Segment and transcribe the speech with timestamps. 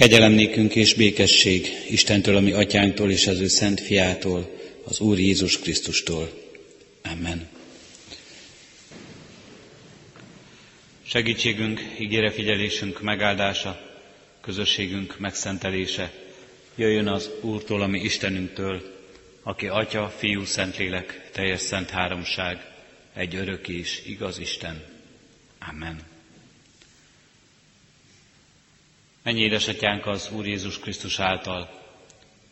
[0.00, 4.50] Kegyelem nékünk és békesség Istentől, ami atyánktól és az ő szent fiától,
[4.84, 6.30] az Úr Jézus Krisztustól.
[7.02, 7.48] Amen.
[11.06, 13.80] Segítségünk, ígére figyelésünk megáldása,
[14.40, 16.12] közösségünk megszentelése
[16.74, 18.82] jöjjön az Úrtól, ami Istenünktől,
[19.42, 22.58] aki Atya, Fiú, Szentlélek, teljes szent háromság,
[23.14, 24.84] egy örök és igaz Isten.
[25.70, 26.19] Amen.
[29.22, 31.70] Mennyi édesatyánk az Úr Jézus Krisztus által,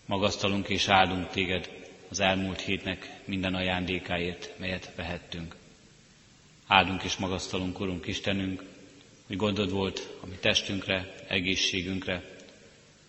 [0.06, 1.70] magasztalunk és áldunk téged
[2.08, 5.54] az elmúlt hétnek minden ajándékáért, melyet vehettünk.
[6.66, 8.62] Áldunk és magasztalunk, Urunk Istenünk,
[9.26, 12.24] hogy gondod volt a mi testünkre, egészségünkre.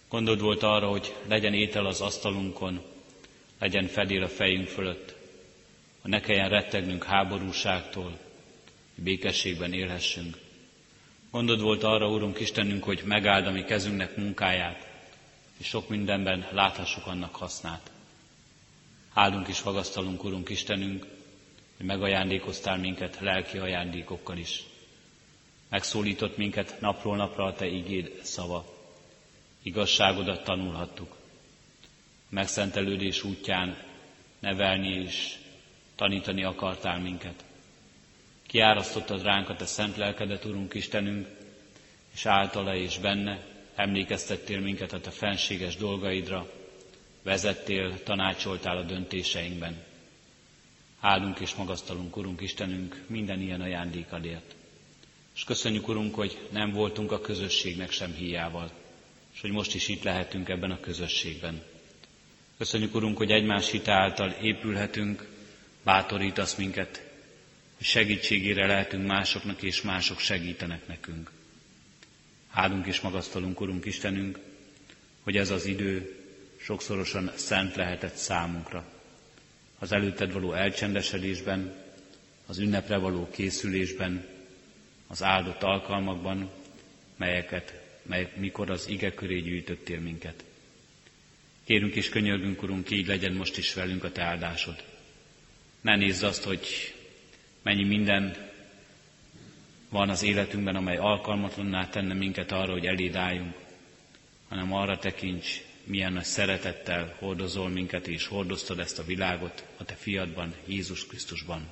[0.09, 2.81] Gondod volt arra, hogy legyen étel az asztalunkon,
[3.59, 5.16] legyen fedél a fejünk fölött,
[6.02, 8.17] hogy ne kelljen rettegnünk háborúságtól,
[8.95, 10.38] hogy békességben élhessünk.
[11.32, 14.88] Gondod volt arra, Úrunk Istenünk, hogy megáld a mi kezünknek munkáját,
[15.58, 17.92] és sok mindenben láthassuk annak hasznát.
[19.14, 21.06] Áldunk és magasztalunk, Urunk Istenünk,
[21.78, 24.64] hogy megajándékoztál minket lelki ajándékokkal is.
[25.70, 28.66] Megszólított minket napról napra a Te igéd szava.
[29.64, 31.16] Igazságodat tanulhattuk.
[32.30, 33.78] Megszentelődés útján
[34.40, 35.36] nevelni és
[35.96, 37.44] tanítani akartál minket.
[38.50, 41.28] Kiárasztottad ránk a Te szent lelkedet, Urunk Istenünk,
[42.14, 46.52] és általa és benne emlékeztettél minket a Te fenséges dolgaidra,
[47.23, 49.83] vezettél, tanácsoltál a döntéseinkben.
[51.00, 54.56] Áldunk és magasztalunk, Urunk Istenünk, minden ilyen ajándékadért.
[55.36, 58.72] És köszönjük, Urunk, hogy nem voltunk a közösségnek sem hiával,
[59.34, 61.61] és hogy most is itt lehetünk ebben a közösségben.
[62.58, 65.28] Köszönjük, Urunk, hogy egymás hite által épülhetünk,
[65.84, 67.09] bátorítasz minket,
[67.81, 71.31] segítségére lehetünk másoknak, és mások segítenek nekünk.
[72.52, 74.39] Áldunk és magasztalunk, Urunk Istenünk,
[75.23, 76.16] hogy ez az idő
[76.61, 78.85] sokszorosan szent lehetett számunkra.
[79.80, 81.73] Az előtted való elcsendesedésben,
[82.45, 84.25] az ünnepre való készülésben,
[85.07, 86.50] az áldott alkalmakban,
[87.16, 90.44] melyeket, melyek mikor az ige köré gyűjtöttél minket.
[91.63, 94.84] Kérünk és könyörgünk, Urunk, így legyen most is velünk a Te áldásod.
[95.81, 96.94] Ne nézz azt, hogy
[97.62, 98.50] mennyi minden
[99.90, 103.56] van az életünkben, amely alkalmatlanná tenne minket arra, hogy eléd álljunk,
[104.50, 109.94] hanem arra tekints, milyen nagy szeretettel hordozol minket, és hordoztad ezt a világot a Te
[109.94, 111.72] fiadban, Jézus Krisztusban.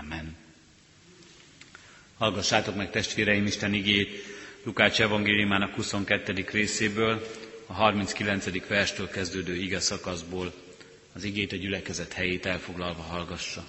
[0.00, 0.36] Amen.
[2.18, 4.08] Hallgassátok meg testvéreim Isten igét
[4.64, 6.46] Lukács evangéliumának 22.
[6.52, 7.26] részéből,
[7.66, 8.66] a 39.
[8.68, 10.52] verstől kezdődő ige szakaszból,
[11.12, 13.64] az igét a gyülekezet helyét elfoglalva hallgassa.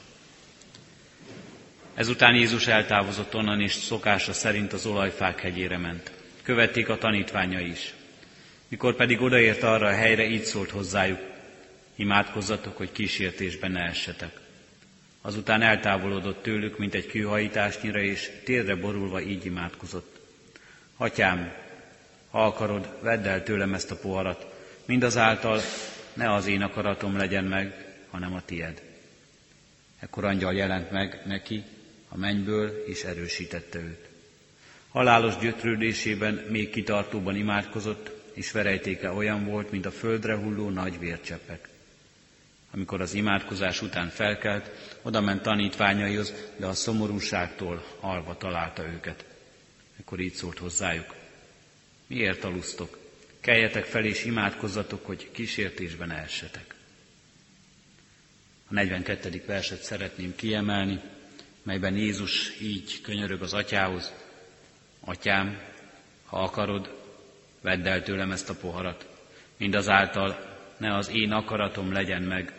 [1.96, 6.12] Ezután Jézus eltávozott onnan, és szokása szerint az olajfák hegyére ment.
[6.44, 7.94] Követték a tanítványa is.
[8.68, 11.20] Mikor pedig odaért arra a helyre, így szólt hozzájuk,
[11.96, 14.40] imádkozzatok, hogy kísértésben ne essetek.
[15.22, 20.20] Azután eltávolodott tőlük, mint egy kőhajításnyira, és térre borulva így imádkozott.
[20.98, 21.54] Atyám,
[22.30, 24.46] ha akarod, vedd el tőlem ezt a poharat,
[24.86, 25.62] mindazáltal
[26.14, 28.82] ne az én akaratom legyen meg, hanem a tied.
[30.00, 31.64] Ekkor angyal jelent meg neki
[32.16, 34.10] a mennyből, és erősítette őt.
[34.90, 41.70] Halálos gyötrődésében még kitartóban imádkozott, és verejtéke olyan volt, mint a földre hulló nagy vércseppek.
[42.72, 44.70] Amikor az imádkozás után felkelt,
[45.02, 49.26] oda ment tanítványaihoz, de a szomorúságtól alva találta őket.
[50.00, 51.16] Ekkor így szólt hozzájuk.
[52.08, 52.98] Miért alusztok?
[53.40, 56.76] Keljetek fel és imádkozzatok, hogy kísértésben elsetek.
[58.68, 59.44] A 42.
[59.46, 61.00] verset szeretném kiemelni,
[61.66, 64.14] melyben Jézus így könyörög az atyához.
[65.00, 65.62] Atyám,
[66.26, 67.04] ha akarod,
[67.62, 69.08] vedd el tőlem ezt a poharat.
[69.58, 72.54] Mindazáltal ne az én akaratom legyen meg,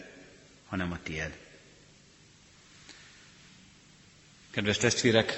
[0.67, 1.37] hanem a tied.
[4.51, 5.33] Kedves testvérek,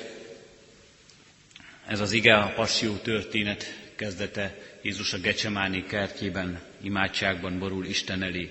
[1.87, 3.65] ez az ige a passió történet
[3.97, 8.51] kezdete Jézus a Gecsemáni kertjében, imádságban borul Isten elé,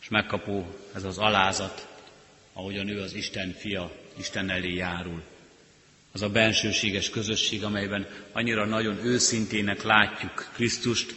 [0.00, 1.88] és megkapó ez az alázat,
[2.52, 5.22] ahogyan ő az Isten fia, Isten elé járul
[6.12, 11.14] az a bensőséges közösség, amelyben annyira nagyon őszintének látjuk Krisztust,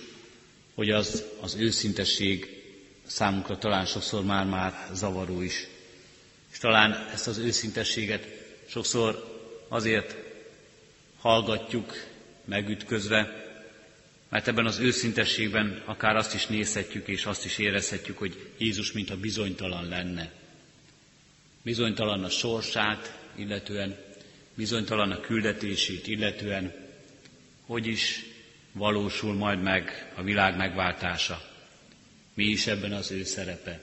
[0.75, 2.61] hogy az, az őszintesség
[3.05, 5.67] számunkra talán sokszor már-már zavaró is.
[6.51, 8.27] És talán ezt az őszintességet
[8.67, 10.15] sokszor azért
[11.19, 11.93] hallgatjuk
[12.45, 13.45] megütközve,
[14.29, 19.17] mert ebben az őszintességben akár azt is nézhetjük és azt is érezhetjük, hogy Jézus mintha
[19.17, 20.31] bizonytalan lenne.
[21.63, 23.97] Bizonytalan a sorsát, illetően
[24.53, 26.73] bizonytalan a küldetését illetően,
[27.65, 28.23] hogy is
[28.71, 31.41] valósul majd meg a világ megváltása.
[32.33, 33.79] Mi is ebben az ő szerepe?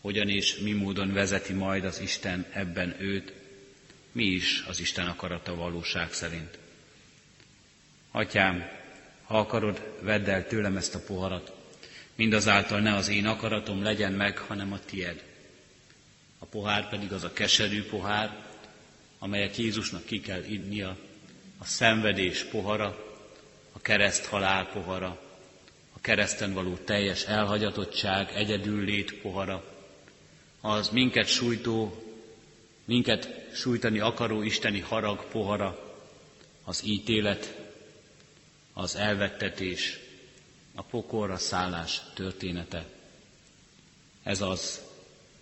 [0.00, 3.32] Hogyan és mi módon vezeti majd az Isten ebben őt?
[4.12, 6.58] Mi is az Isten akarata valóság szerint?
[8.10, 8.68] Atyám,
[9.24, 11.52] ha akarod, vedd el tőlem ezt a poharat,
[12.14, 15.22] mindazáltal ne az én akaratom legyen meg, hanem a tied.
[16.42, 18.36] A pohár pedig az a keserű pohár,
[19.18, 20.96] amelyet Jézusnak ki kell innia,
[21.58, 23.14] a szenvedés pohara,
[23.72, 25.20] a kereszt halál pohara,
[25.92, 29.64] a kereszten való teljes elhagyatottság, egyedül lét pohara,
[30.60, 32.02] az minket sújtó,
[32.84, 35.94] minket sújtani akaró isteni harag pohara,
[36.64, 37.56] az ítélet,
[38.72, 39.98] az elvettetés,
[40.74, 42.84] a pokorra szállás története.
[44.22, 44.80] Ez az,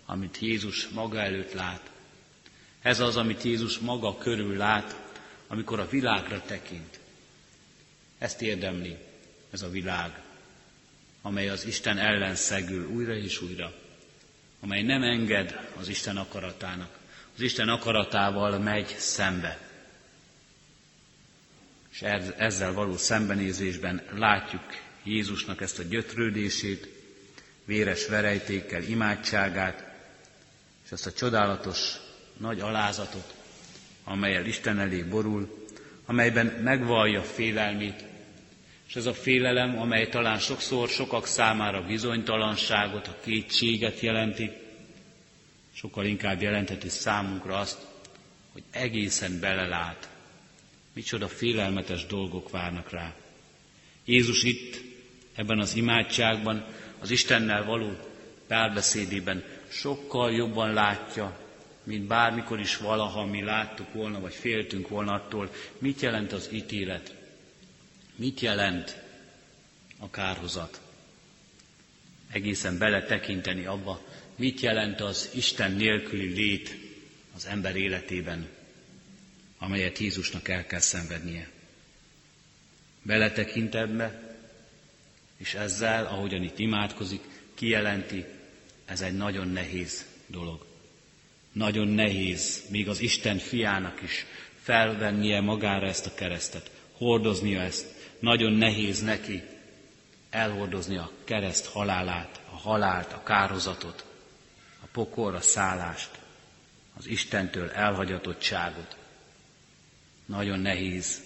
[0.09, 1.91] amit Jézus maga előtt lát.
[2.81, 4.95] Ez az, amit Jézus maga körül lát,
[5.47, 6.99] amikor a világra tekint.
[8.17, 8.97] Ezt érdemli
[9.51, 10.21] ez a világ,
[11.21, 13.73] amely az Isten ellen szegül újra és újra,
[14.59, 16.97] amely nem enged az Isten akaratának,
[17.35, 19.59] az Isten akaratával megy szembe.
[21.91, 22.01] És
[22.37, 24.63] ezzel való szembenézésben látjuk
[25.03, 26.87] Jézusnak ezt a gyötrődését,
[27.65, 29.88] véres verejtékkel imádságát,
[30.89, 31.93] és ezt a csodálatos
[32.37, 33.33] nagy alázatot,
[34.03, 35.67] amelyel Isten elé borul,
[36.05, 38.03] amelyben megvallja félelmét,
[38.87, 44.51] és ez a félelem, amely talán sokszor sokak számára bizonytalanságot, a kétséget jelenti,
[45.73, 47.77] sokkal inkább jelenteti számunkra azt,
[48.51, 50.09] hogy egészen belelát,
[50.93, 53.13] micsoda félelmetes dolgok várnak rá.
[54.05, 54.81] Jézus itt,
[55.35, 56.65] ebben az imádságban,
[56.99, 57.97] az Istennel való
[58.47, 61.39] párbeszédében sokkal jobban látja,
[61.83, 67.15] mint bármikor is valaha mi láttuk volna, vagy féltünk volna attól, mit jelent az ítélet,
[68.15, 68.97] mit jelent
[69.99, 70.81] a kárhozat.
[72.31, 74.01] Egészen beletekinteni abba,
[74.35, 76.75] mit jelent az Isten nélküli lét
[77.35, 78.47] az ember életében,
[79.57, 81.49] amelyet Jézusnak el kell szenvednie.
[83.01, 84.35] Beletekint ebbe,
[85.37, 87.21] és ezzel, ahogyan itt imádkozik,
[87.53, 88.25] kijelenti,
[88.89, 90.65] ez egy nagyon nehéz dolog.
[91.51, 94.25] Nagyon nehéz, még az Isten fiának is
[94.61, 97.87] felvennie magára ezt a keresztet, hordoznia ezt.
[98.19, 99.43] Nagyon nehéz neki
[100.29, 104.05] elhordozni a kereszt halálát, a halált, a kározatot,
[104.83, 106.19] a pokorra szállást,
[106.97, 108.97] az Istentől elhagyatottságot.
[110.25, 111.21] Nagyon nehéz,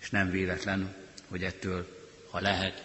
[0.00, 0.94] és nem véletlen,
[1.28, 1.86] hogy ettől,
[2.30, 2.84] ha lehet,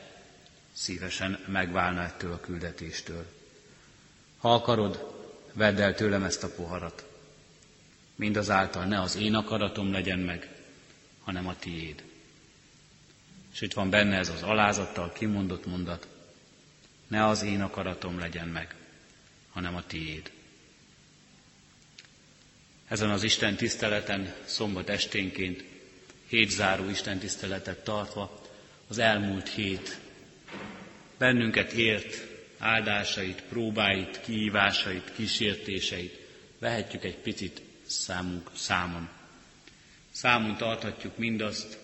[0.74, 3.38] szívesen megválna ettől a küldetéstől.
[4.40, 5.14] Ha akarod,
[5.54, 7.06] vedd el tőlem ezt a poharat.
[8.16, 10.50] Mindazáltal ne az én akaratom legyen meg,
[11.24, 12.04] hanem a tiéd.
[13.54, 16.08] És itt van benne ez az alázattal kimondott mondat,
[17.08, 18.76] ne az én akaratom legyen meg,
[19.50, 20.32] hanem a tiéd.
[22.88, 25.64] Ezen az Isten tiszteleten, szombat esténként,
[26.28, 28.42] hétzáró Isten tiszteletet tartva,
[28.88, 30.00] az elmúlt hét
[31.18, 32.29] bennünket ért
[32.60, 36.20] áldásait, próbáit, kihívásait, kísértéseit
[36.60, 39.10] vehetjük egy picit számunk, számon.
[40.12, 41.78] Számon tarthatjuk mindazt,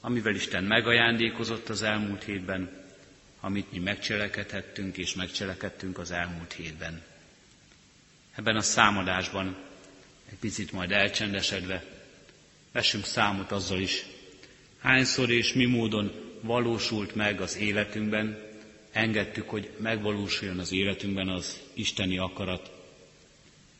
[0.00, 2.82] amivel Isten megajándékozott az elmúlt hétben,
[3.40, 7.02] amit mi megcselekedhettünk és megcselekedtünk az elmúlt hétben.
[8.34, 9.56] Ebben a számadásban
[10.30, 11.84] egy picit majd elcsendesedve
[12.72, 14.04] vessünk számot azzal is,
[14.78, 18.53] hányszor és mi módon valósult meg az életünkben,
[18.94, 22.70] engedtük, hogy megvalósuljon az életünkben az isteni akarat,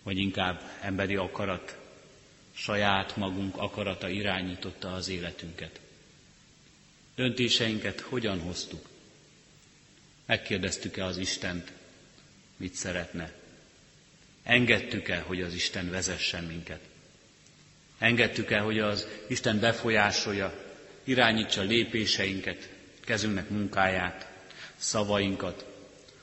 [0.03, 1.77] vagy inkább emberi akarat,
[2.55, 5.81] saját magunk akarata irányította az életünket.
[7.15, 8.89] Döntéseinket hogyan hoztuk?
[10.27, 11.73] Megkérdeztük-e az Istent,
[12.57, 13.33] mit szeretne?
[14.43, 16.81] Engedtük-e, hogy az Isten vezessen minket?
[17.99, 20.65] Engedtük-e, hogy az Isten befolyásolja,
[21.05, 22.69] irányítsa lépéseinket,
[23.01, 24.34] kezünknek munkáját,
[24.85, 25.67] szavainkat?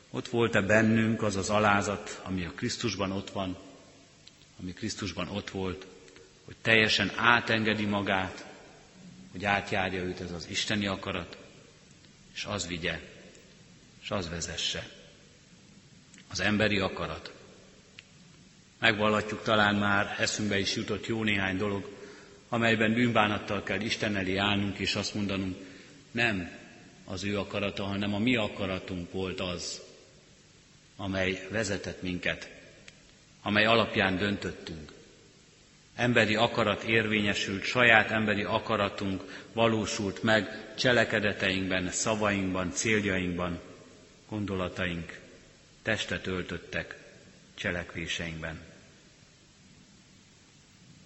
[0.10, 3.58] Ott volt-e bennünk az az alázat, ami a Krisztusban ott van,
[4.60, 5.86] ami Krisztusban ott volt,
[6.46, 8.46] hogy teljesen átengedi magát,
[9.32, 11.38] hogy átjárja őt ez az isteni akarat,
[12.34, 13.00] és az vigye,
[14.02, 14.90] és az vezesse.
[16.30, 17.34] Az emberi akarat.
[18.80, 21.90] Megvallatjuk talán már, eszünkbe is jutott jó néhány dolog,
[22.50, 25.58] amelyben bűnbánattal kell Isten elé állnunk, és azt mondanunk,
[26.12, 26.61] nem
[27.06, 29.82] az ő akarata, hanem a mi akaratunk volt az,
[30.96, 32.50] amely vezetett minket,
[33.42, 34.92] amely alapján döntöttünk.
[35.96, 43.60] emberi akarat érvényesült, saját emberi akaratunk valósult meg cselekedeteinkben, szavainkban, céljainkban,
[44.30, 45.20] gondolataink
[45.82, 46.96] testet öltöttek
[47.54, 48.60] cselekvéseinkben.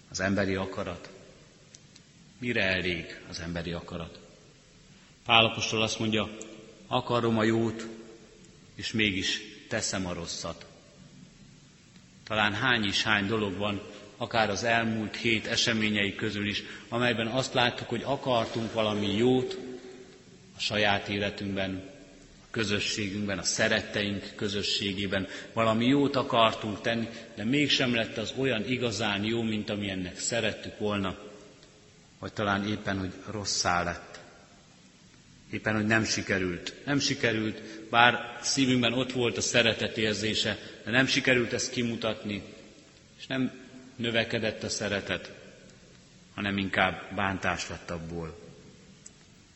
[0.09, 1.09] Az emberi akarat.
[2.37, 4.24] Mire elég az emberi akarat?
[5.25, 6.29] Pálapostól azt mondja,
[6.87, 7.87] akarom a jót,
[8.75, 10.65] és mégis teszem a rosszat.
[12.27, 13.81] Talán hány is hány dolog van,
[14.17, 19.57] akár az elmúlt hét eseményei közül is, amelyben azt láttuk, hogy akartunk valami jót
[20.57, 21.89] a saját életünkben,
[22.41, 29.23] a közösségünkben, a szeretteink közösségében, valami jót akartunk tenni, de mégsem lett az olyan igazán
[29.23, 31.17] jó, mint ami ennek szerettük volna,
[32.19, 34.14] vagy talán éppen, hogy rosszá lett.
[35.51, 36.73] Éppen, hogy nem sikerült.
[36.85, 42.41] Nem sikerült, bár szívünkben ott volt a szeretet érzése, de nem sikerült ezt kimutatni,
[43.19, 43.51] és nem
[43.95, 45.31] növekedett a szeretet,
[46.35, 48.39] hanem inkább bántás lett abból.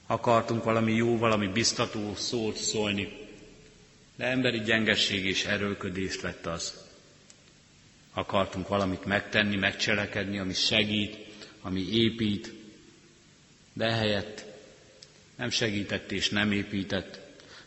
[0.08, 3.08] Akartunk valami jó, valami biztató szót szólni,
[4.16, 6.74] de emberi gyengeség és erőködést lett az.
[8.14, 11.18] Akartunk valamit megtenni, megcselekedni, ami segít,
[11.62, 12.54] ami épít,
[13.74, 14.49] de ehelyett
[15.40, 17.20] nem segített és nem épített,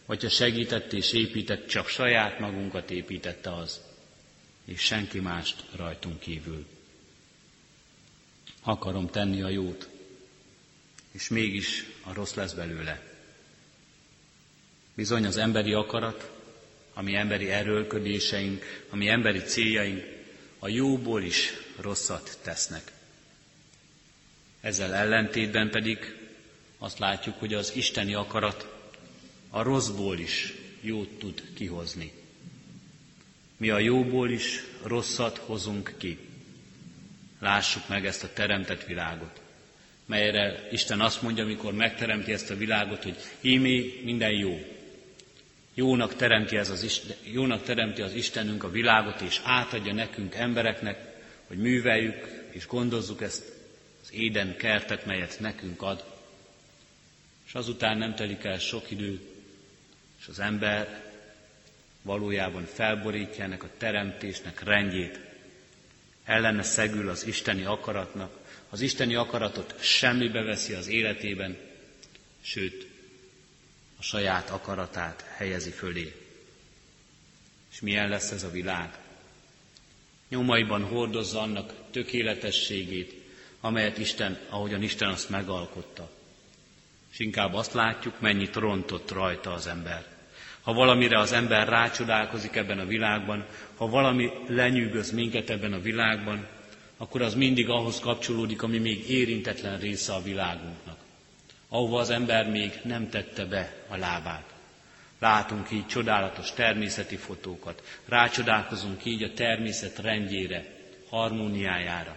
[0.06, 3.80] vagy ha segített és épített, csak saját magunkat építette az
[4.64, 6.66] és senki mást rajtunk kívül.
[8.62, 9.88] Akarom tenni a jót,
[11.12, 13.02] és mégis a rossz lesz belőle.
[14.94, 16.30] Bizony az emberi akarat,
[16.94, 20.04] ami emberi erőlködéseink, ami emberi céljaink,
[20.58, 22.92] a jóból is rosszat tesznek.
[24.60, 26.21] Ezzel ellentétben pedig
[26.82, 28.66] azt látjuk, hogy az isteni akarat
[29.50, 32.12] a rosszból is jót tud kihozni.
[33.56, 36.18] Mi a jóból is rosszat hozunk ki.
[37.40, 39.40] Lássuk meg ezt a teremtett világot,
[40.06, 44.58] melyre Isten azt mondja, amikor megteremti ezt a világot, hogy ímé minden jó.
[45.74, 50.98] Jónak teremti, ez az Isten, jónak teremti az Istenünk a világot, és átadja nekünk embereknek,
[51.46, 53.52] hogy műveljük és gondozzuk ezt
[54.02, 56.11] az éden kertet, melyet nekünk ad.
[57.52, 59.20] És azután nem telik el sok idő,
[60.20, 61.10] és az ember
[62.02, 65.18] valójában felborítja ennek a teremtésnek rendjét.
[66.24, 68.38] Ellene szegül az isteni akaratnak,
[68.70, 71.58] az isteni akaratot semmibe veszi az életében,
[72.40, 72.86] sőt,
[73.98, 76.14] a saját akaratát helyezi fölé.
[77.72, 78.98] És milyen lesz ez a világ?
[80.28, 83.14] Nyomaiban hordozza annak tökéletességét,
[83.60, 86.20] amelyet Isten, ahogyan Isten azt megalkotta.
[87.12, 90.04] És inkább azt látjuk, mennyit rontott rajta az ember.
[90.62, 96.46] Ha valamire az ember rácsodálkozik ebben a világban, ha valami lenyűgöz minket ebben a világban,
[96.96, 100.96] akkor az mindig ahhoz kapcsolódik, ami még érintetlen része a világunknak.
[101.68, 104.44] Ahova az ember még nem tette be a lábát.
[105.18, 110.64] Látunk így csodálatos természeti fotókat, rácsodálkozunk így a természet rendjére,
[111.08, 112.16] harmóniájára.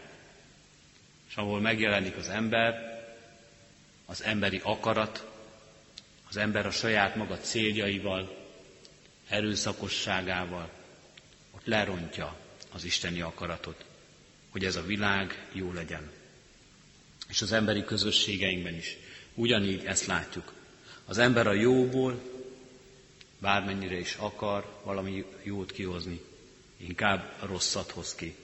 [1.29, 2.94] És ahol megjelenik az ember,
[4.05, 5.25] az emberi akarat,
[6.29, 8.43] az ember a saját maga céljaival,
[9.29, 10.69] erőszakosságával,
[11.51, 12.35] ott lerontja
[12.73, 13.85] az isteni akaratot,
[14.49, 16.11] hogy ez a világ jó legyen.
[17.27, 18.97] És az emberi közösségeinkben is
[19.33, 20.53] ugyanígy ezt látjuk.
[21.05, 22.21] Az ember a jóból,
[23.39, 26.21] bármennyire is akar valami jót kihozni,
[26.77, 28.35] inkább rosszat hoz ki.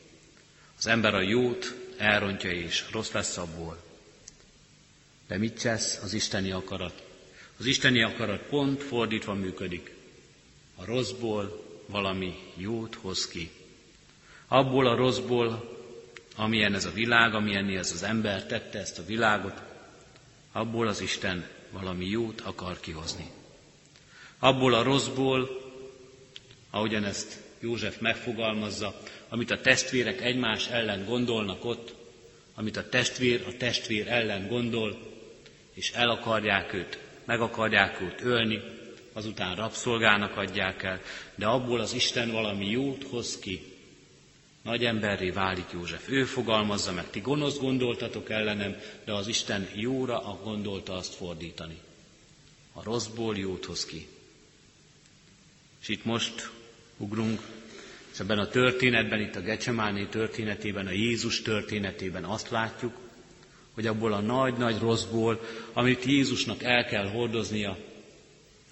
[0.78, 3.91] Az ember a jót elrontja és rossz lesz abból.
[5.32, 7.04] De mit tesz az isteni akarat?
[7.60, 9.94] Az isteni akarat pont fordítva működik.
[10.76, 13.52] A rosszból valami jót hoz ki.
[14.48, 15.78] Abból a rosszból,
[16.36, 19.62] amilyen ez a világ, amilyen ez az ember tette ezt a világot,
[20.52, 23.30] abból az Isten valami jót akar kihozni.
[24.40, 25.50] Abból a rosszból,
[26.70, 31.94] ahogyan ezt József megfogalmazza, amit a testvérek egymás ellen gondolnak ott,
[32.56, 35.11] amit a testvér a testvér ellen gondol,
[35.74, 38.62] és el akarják őt meg akarják őt ölni,
[39.14, 41.02] azután rabszolgának adják el,
[41.36, 43.62] de abból az Isten valami jót hoz ki.
[44.62, 46.10] Nagy emberré válik József.
[46.10, 48.76] Ő fogalmazza meg, ti gonosz gondoltatok ellenem,
[49.06, 51.80] de az Isten jóra a gondolta azt fordítani.
[52.74, 54.08] A rosszból jót hoz ki.
[55.82, 56.50] És itt most
[56.98, 57.42] ugrunk,
[58.14, 63.11] és ebben a történetben, itt a Gecsemáné történetében, a Jézus történetében azt látjuk,
[63.74, 65.42] hogy abból a nagy-nagy rosszból,
[65.74, 67.78] amit Jézusnak el kell hordoznia,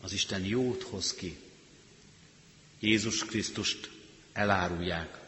[0.02, 1.38] az Isten jót hoz ki.
[2.80, 3.90] Jézus Krisztust
[4.34, 5.20] elárulják,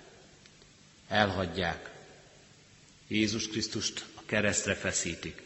[1.08, 1.92] elhagyják,
[3.08, 5.42] Jézus Krisztust a keresztre feszítik.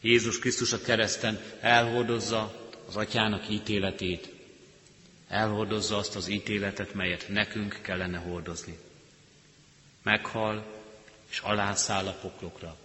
[0.00, 4.28] Jézus Krisztus a kereszten elhordozza az atyának ítéletét,
[5.28, 8.78] elhordozza azt az ítéletet, melyet nekünk kellene hordozni.
[10.02, 10.82] Meghal,
[11.30, 12.76] és alászáll a poklokra.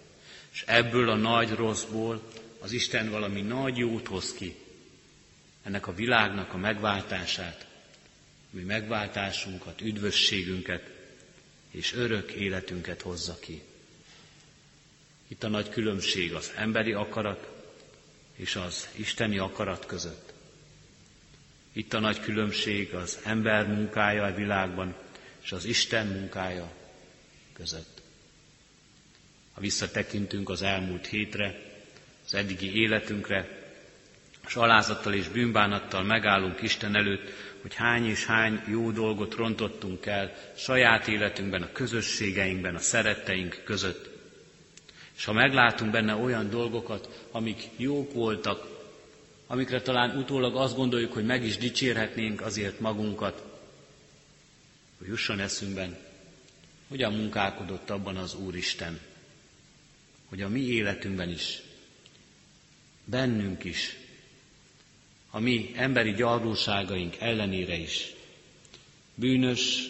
[0.57, 2.21] És ebből a nagy rosszból
[2.59, 4.55] az Isten valami nagy jót hoz ki.
[5.63, 7.67] Ennek a világnak a megváltását,
[8.49, 10.89] mi megváltásunkat, üdvösségünket
[11.71, 13.61] és örök életünket hozza ki.
[15.27, 17.49] Itt a nagy különbség az emberi akarat
[18.35, 20.33] és az isteni akarat között.
[21.71, 24.95] Itt a nagy különbség az ember munkája a világban
[25.41, 26.71] és az Isten munkája
[27.53, 27.96] között.
[29.57, 31.59] Ha visszatekintünk az elmúlt hétre,
[32.25, 33.47] az eddigi életünkre,
[34.47, 37.29] és alázattal és bűnbánattal megállunk Isten előtt,
[37.61, 44.09] hogy hány és hány jó dolgot rontottunk el saját életünkben, a közösségeinkben, a szeretteink között.
[45.15, 48.67] És ha meglátunk benne olyan dolgokat, amik jók voltak,
[49.47, 53.43] amikre talán utólag azt gondoljuk, hogy meg is dicsérhetnénk azért magunkat,
[54.97, 55.97] hogy jusson eszünkben,
[56.87, 58.99] hogyan munkálkodott abban az Úristen,
[60.29, 61.61] hogy a mi életünkben is,
[63.05, 63.95] bennünk is,
[65.29, 68.13] a mi emberi gyarlóságaink ellenére is,
[69.15, 69.89] bűnös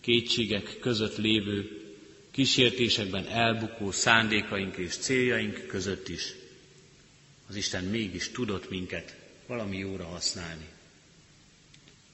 [0.00, 1.82] kétségek között lévő,
[2.30, 6.32] kísértésekben elbukó szándékaink és céljaink között is,
[7.48, 10.66] az Isten mégis tudott minket valami jóra használni.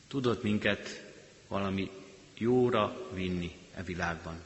[0.09, 1.03] Tudott minket
[1.49, 1.91] valami
[2.39, 4.43] jóra vinni e világban.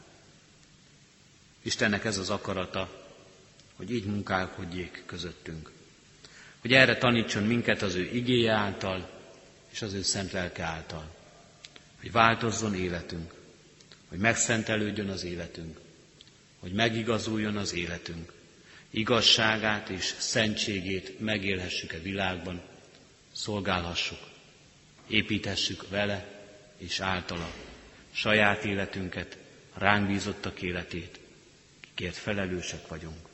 [1.62, 2.97] Istennek ez az akarata,
[3.78, 5.70] hogy így munkálkodjék közöttünk.
[6.60, 9.10] Hogy erre tanítson minket az ő igéje által
[9.70, 11.14] és az ő szent lelke által.
[12.00, 13.32] Hogy változzon életünk,
[14.08, 15.80] hogy megszentelődjön az életünk,
[16.58, 18.32] hogy megigazuljon az életünk,
[18.90, 22.62] igazságát és szentségét megélhessük a e világban,
[23.32, 24.20] szolgálhassuk,
[25.06, 26.42] építhessük vele
[26.76, 27.52] és általa
[28.10, 29.36] saját életünket,
[29.74, 31.20] ránk bízottak életét,
[31.80, 33.28] kikért felelősek vagyunk.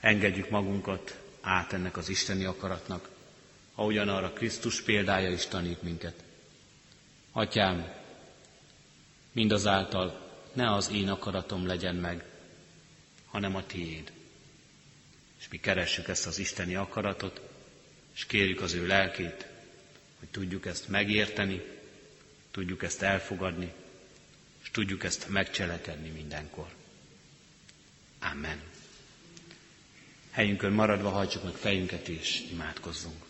[0.00, 3.08] Engedjük magunkat át ennek az isteni akaratnak,
[3.74, 6.22] ahogyan arra Krisztus példája is tanít minket.
[7.32, 7.92] Atyám,
[9.32, 12.24] mindazáltal ne az én akaratom legyen meg,
[13.26, 14.12] hanem a tiéd.
[15.38, 17.40] És mi keressük ezt az isteni akaratot,
[18.14, 19.46] és kérjük az ő lelkét,
[20.18, 21.62] hogy tudjuk ezt megérteni,
[22.50, 23.72] tudjuk ezt elfogadni,
[24.62, 26.68] és tudjuk ezt megcselekedni mindenkor.
[28.20, 28.60] Amen.
[30.30, 33.24] Helyünkön maradva hajtsuk meg fejünket és imádkozzunk.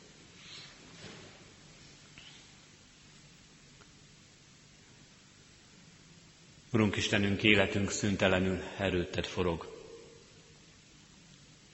[6.73, 9.79] Urunk Istenünk, életünk szüntelenül erőtted forog.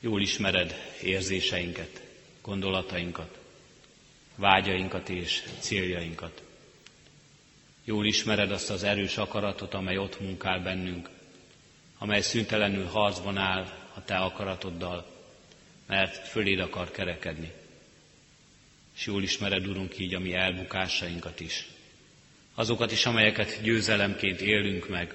[0.01, 2.03] Jól ismered érzéseinket,
[2.43, 3.39] gondolatainkat,
[4.35, 6.43] vágyainkat és céljainkat.
[7.85, 11.09] Jól ismered azt az erős akaratot, amely ott munkál bennünk,
[11.99, 15.16] amely szüntelenül harcban áll a te akaratoddal,
[15.87, 17.53] mert föléd akar kerekedni.
[18.97, 21.67] És jól ismered, Urunk, így a mi elbukásainkat is.
[22.55, 25.15] Azokat is, amelyeket győzelemként élünk meg,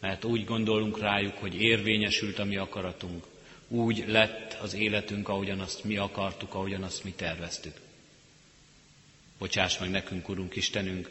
[0.00, 3.26] mert úgy gondolunk rájuk, hogy érvényesült a mi akaratunk,
[3.68, 7.74] úgy lett az életünk, ahogyan azt mi akartuk, ahogyan azt mi terveztük.
[9.38, 11.10] Bocsáss meg nekünk, Urunk Istenünk,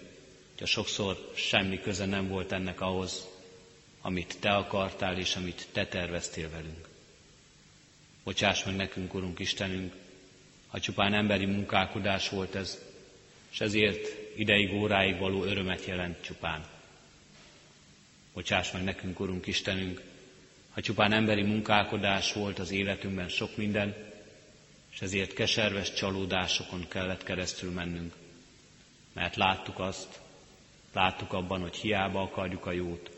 [0.58, 3.28] hogy sokszor semmi köze nem volt ennek ahhoz,
[4.02, 6.88] amit Te akartál és amit Te terveztél velünk.
[8.30, 9.94] Bocsáss meg nekünk, Urunk Istenünk,
[10.68, 12.80] ha csupán emberi munkálkodás volt ez,
[13.52, 16.66] és ezért ideig, óráig való örömet jelent csupán.
[18.34, 20.02] Bocsáss meg nekünk, Urunk Istenünk,
[20.72, 23.96] ha csupán emberi munkálkodás volt az életünkben sok minden,
[24.92, 28.14] és ezért keserves csalódásokon kellett keresztül mennünk,
[29.14, 30.20] mert láttuk azt,
[30.94, 33.12] láttuk abban, hogy hiába akarjuk a jót,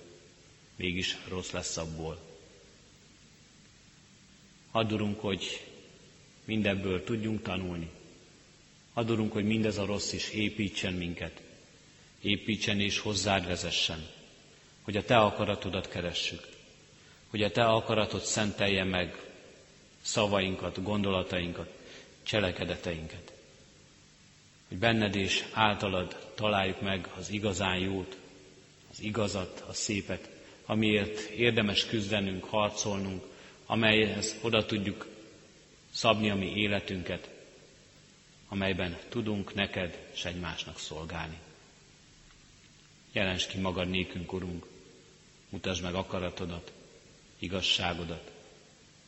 [0.76, 2.31] mégis rossz lesz abból.
[4.72, 5.66] Adurunk, hogy
[6.46, 7.90] mindebből tudjunk tanulni.
[8.94, 11.42] Adurunk, hogy mindez a rossz is építsen minket.
[12.22, 14.08] Építsen és hozzád vezessen,
[14.82, 16.52] hogy a Te akaratodat keressük
[17.32, 19.16] hogy a Te akaratod szentelje meg
[20.02, 21.70] szavainkat, gondolatainkat,
[22.24, 23.34] cselekedeteinket.
[24.68, 28.18] Hogy benned és általad találjuk meg az igazán jót,
[28.92, 30.30] az igazat, a szépet,
[30.66, 33.24] amiért érdemes küzdenünk, harcolnunk,
[33.72, 35.08] amelyhez oda tudjuk
[35.92, 37.30] szabni a mi életünket,
[38.48, 41.38] amelyben tudunk neked és egymásnak szolgálni.
[43.12, 44.66] Jelens ki magad nékünk, Urunk,
[45.50, 46.72] mutasd meg akaratodat,
[47.40, 48.32] igazságodat.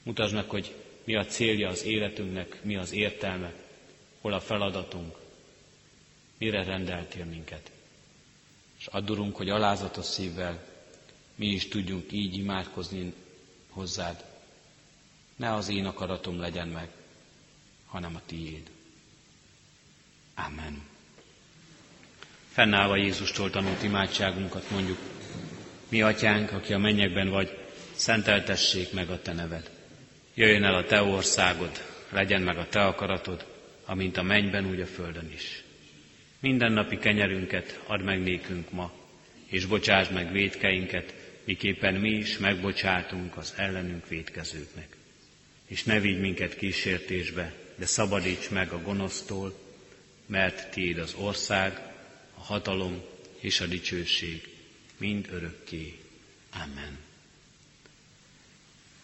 [0.04, 3.54] Mutasd meg, hogy mi a célja az életünknek, mi az értelme,
[4.22, 5.18] hol a feladatunk,
[6.38, 7.72] mire rendeltél minket.
[8.80, 10.68] És addurunk, hogy alázatos szívvel
[11.36, 13.14] mi is tudjunk így imádkozni
[13.70, 14.32] hozzád.
[15.36, 16.88] Ne az én akaratom legyen meg,
[17.86, 18.70] hanem a tiéd.
[20.36, 20.82] Amen.
[22.52, 24.98] Fennállva Jézustól tanult imádságunkat mondjuk,
[25.90, 27.58] mi atyánk, aki a mennyekben vagy,
[27.96, 29.70] szenteltessék meg a te neved.
[30.34, 31.72] Jöjjön el a te országod,
[32.10, 33.46] legyen meg a te akaratod,
[33.86, 35.64] amint a mennyben, úgy a földön is.
[36.40, 38.92] Minden napi kenyerünket add meg nékünk ma,
[39.46, 44.96] és bocsásd meg védkeinket, miképpen mi is megbocsátunk az ellenünk védkezőknek.
[45.68, 49.60] És ne vigy minket kísértésbe, de szabadíts meg a gonosztól,
[50.26, 51.78] mert tiéd az ország,
[52.38, 53.02] a hatalom
[53.40, 54.50] és a dicsőség
[54.98, 55.98] mind örökké.
[56.54, 56.98] Amen.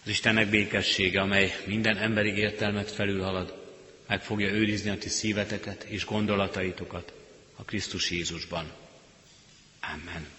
[0.03, 3.67] Az Istennek békessége, amely minden emberi értelmet felülhalad,
[4.07, 7.13] meg fogja őrizni a ti szíveteket és gondolataitokat
[7.55, 8.71] a Krisztus Jézusban.
[9.81, 10.38] Amen.